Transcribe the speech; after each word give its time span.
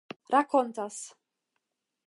rakontas 0.33 0.97